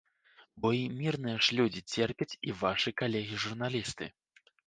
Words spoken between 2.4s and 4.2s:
і вашы калегі-журналісты.